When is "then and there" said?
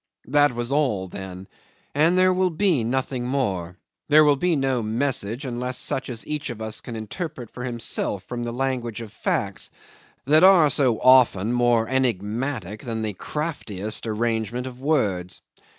1.07-2.33